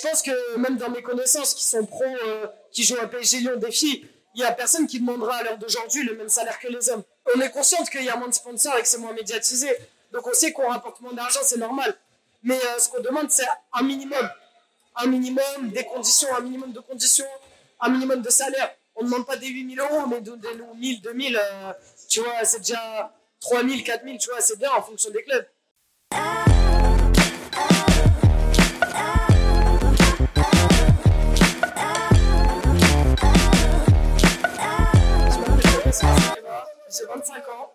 [0.00, 3.40] Je pense que même dans mes connaissances qui sont pros, euh, qui jouent à PSG
[3.40, 6.58] Lyon des filles, il y a personne qui demandera à l'heure d'aujourd'hui le même salaire
[6.58, 7.02] que les hommes.
[7.34, 9.68] On est conscient qu'il y a moins de sponsors et que c'est moins médiatisé.
[10.12, 11.94] Donc on sait qu'on rapporte moins d'argent, c'est normal.
[12.42, 14.30] Mais euh, ce qu'on demande, c'est un minimum.
[14.96, 17.28] Un minimum, des conditions, un minimum de conditions,
[17.80, 18.74] un minimum de salaire.
[18.94, 21.72] On ne demande pas des 8000 euros, mais donnez-nous 1000, 2000, euh,
[22.08, 25.46] tu vois, c'est déjà 3000, 4000, tu vois, c'est bien en fonction des clubs.
[36.90, 37.72] J'ai 25 ans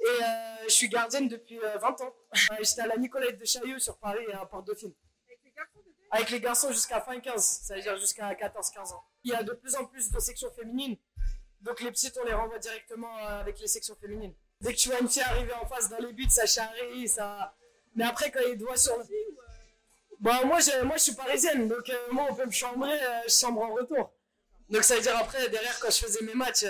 [0.00, 1.64] et euh, je suis gardienne depuis 20
[2.00, 2.14] euh, ans.
[2.60, 4.94] J'étais à la Nicolette de Chaillot sur Paris et à Port-Dauphine.
[6.10, 9.04] Avec les garçons jusqu'à fin 15, c'est-à-dire jusqu'à 14-15 ans.
[9.24, 10.96] Il y a de plus en plus de sections féminines,
[11.60, 14.34] donc les petites on les renvoie directement euh, avec les sections féminines.
[14.60, 17.54] Dès que tu vois une fille arriver en face dans les buts, ça charrie, ça.
[17.94, 19.04] Mais après quand il doit sur le.
[20.18, 23.62] Bon, moi, je, moi je suis parisienne, donc moi on peut me chambrer, je chambre
[23.62, 24.12] en retour.
[24.68, 26.64] Donc ça veut dire après, derrière quand je faisais mes matchs,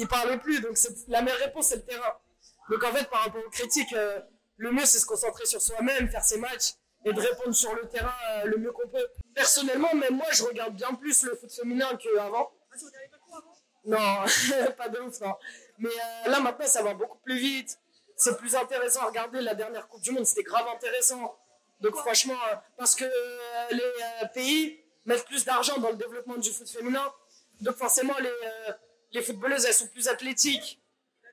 [0.00, 0.60] il parlait plus.
[0.60, 0.76] Donc
[1.08, 2.14] la meilleure réponse, c'est le terrain.
[2.70, 4.18] Donc en fait, par rapport aux critiques, euh,
[4.56, 7.86] le mieux, c'est se concentrer sur soi-même, faire ses matchs et de répondre sur le
[7.88, 9.06] terrain euh, le mieux qu'on peut.
[9.34, 12.50] Personnellement, même moi, je regarde bien plus le foot féminin qu'avant.
[13.84, 13.98] Non,
[14.76, 15.34] pas de ouf, non.
[15.78, 17.78] Mais euh, là, maintenant, ça va beaucoup plus vite.
[18.16, 19.40] C'est plus intéressant à regarder.
[19.40, 21.38] La dernière Coupe du Monde, c'était grave intéressant.
[21.80, 22.36] Donc franchement,
[22.76, 23.06] parce que
[23.70, 27.10] les pays mettent plus d'argent dans le développement du foot féminin.
[27.62, 28.30] Donc forcément, les
[29.12, 30.80] les footballeuses, elles sont plus athlétiques,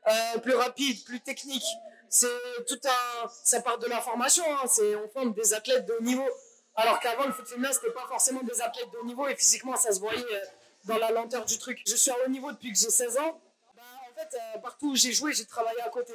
[0.08, 1.68] euh, plus rapides, plus techniques.
[2.10, 2.28] C'est
[2.68, 4.44] tout un, ça part de la formation.
[4.58, 4.68] Hein.
[4.68, 6.28] C'est, on forme des athlètes de haut niveau.
[6.76, 9.76] Alors qu'avant, le foot féminin, c'était pas forcément des athlètes de haut niveau et physiquement,
[9.76, 10.46] ça se voyait euh,
[10.86, 11.82] dans la lenteur du truc.
[11.88, 13.42] Je suis à haut niveau depuis que j'ai 16 ans.
[13.76, 16.14] Bah, en fait, euh, partout où j'ai joué, j'ai travaillé à côté.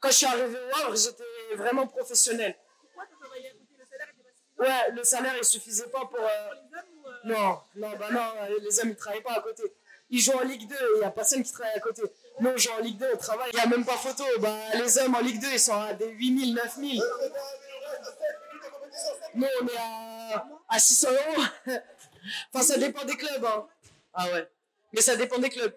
[0.00, 2.56] Quand je suis arrivé au Havre, j'étais vraiment professionnel.
[2.82, 3.66] Pourquoi tu travaillé à côté?
[3.78, 6.20] Le salaire était pas suffisant Ouais, le salaire, il suffisait pas pour.
[7.24, 9.62] Non, non, bah non, les hommes, ils travaillaient pas à côté
[10.10, 12.02] ils jouent en Ligue 2 et il n'y a personne qui travaille à côté.
[12.40, 14.24] Nous, on joue en Ligue 2, on travaille, il n'y a même pas photo.
[14.40, 17.02] Bah, les hommes en Ligue 2, ils sont à des 8000, 9000.
[19.34, 21.42] Nous, on est à, à 600 euros.
[22.52, 23.44] enfin, ça dépend des clubs.
[23.44, 23.66] Hein.
[24.14, 24.48] Ah ouais.
[24.92, 25.74] Mais ça dépend des clubs.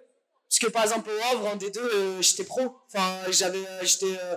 [0.50, 2.78] Parce que par exemple, au Havre, en D2, euh, j'étais pro.
[2.88, 4.36] Enfin, j'avais, euh, j'étais euh,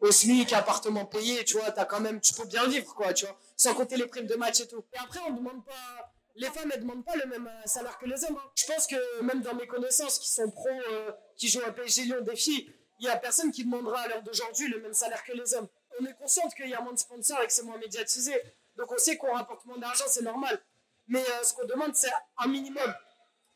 [0.00, 3.26] au SMIC, appartement payé, tu vois, as quand même, tu peux bien vivre, quoi, tu
[3.26, 3.36] vois.
[3.56, 4.84] Sans compter les primes de match et tout.
[4.92, 7.98] Et après, on ne demande pas les femmes, elles demandent pas le même euh, salaire
[7.98, 8.38] que les hommes.
[8.38, 8.50] Hein.
[8.54, 12.04] Je pense que même dans mes connaissances qui sont pros, euh, qui jouent à PSG
[12.04, 15.22] Lyon des filles, il y a personne qui demandera à l'heure d'aujourd'hui le même salaire
[15.24, 15.68] que les hommes.
[16.00, 18.32] On est conscient qu'il y a moins de sponsors et que c'est moins médiatisé.
[18.76, 20.60] Donc on sait qu'on rapporte moins d'argent, c'est normal.
[21.08, 22.94] Mais euh, ce qu'on demande, c'est un minimum.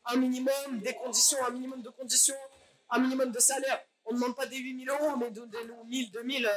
[0.05, 2.35] Un minimum, des conditions, un minimum de conditions,
[2.89, 3.81] un minimum de salaire.
[4.05, 6.51] On ne demande pas des 8000 euros, mais donnez-nous 1000, 2000,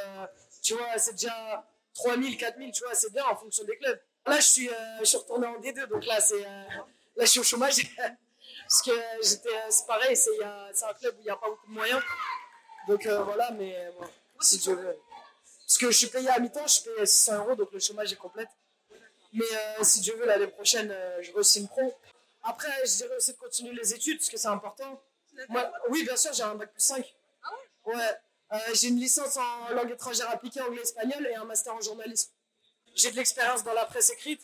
[0.61, 4.01] tu vois, c'est déjà 3000, 4000, tu vois, c'est bien en fonction des clubs.
[4.27, 6.63] Là, je suis, euh, je suis retourné en D2, donc là, c'est, euh,
[7.15, 7.75] là, je suis au chômage.
[8.63, 8.91] Parce que
[9.23, 10.37] j'étais, euh, c'est pareil, c'est,
[10.73, 12.01] c'est un club où il n'y a pas beaucoup de moyens.
[12.87, 14.05] Donc voilà, mais bon,
[14.41, 14.97] si Dieu veut.
[15.65, 18.11] Parce que je suis payé à mi-temps, je suis payé 600 euros, donc le chômage
[18.11, 18.47] est complet.
[19.33, 19.45] Mais
[19.83, 21.97] si Dieu veut, l'année prochaine, je re-signe pro.
[22.43, 25.01] Après, je dirais aussi de continuer les études, parce que c'est important.
[25.49, 27.15] Moi, oui, bien sûr, j'ai un bac plus 5.
[27.43, 27.49] Ah
[27.85, 27.95] ouais?
[27.95, 28.69] Ouais.
[28.73, 32.31] j'ai une licence en langue étrangère appliquée, anglais-espagnol, et un master en journalisme
[32.97, 34.41] j'ai de l'expérience dans la presse écrite.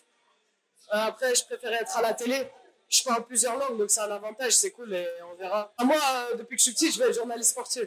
[0.93, 2.47] Euh, après, je préférais être à la télé.
[2.87, 5.73] Je parle plusieurs langues, donc c'est un avantage, c'est cool et on verra.
[5.79, 7.83] Moi, euh, depuis que je suis petit, je vais être journaliste sportif.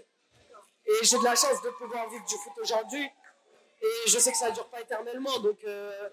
[0.87, 3.09] Et j'ai de la chance de pouvoir vivre du foot aujourd'hui.
[3.83, 6.09] Et je sais que ça ne dure pas éternellement, donc, euh,